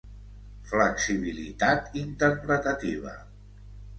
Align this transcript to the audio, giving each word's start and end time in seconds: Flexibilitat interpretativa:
Flexibilitat 0.69 1.93
interpretativa: 2.03 3.13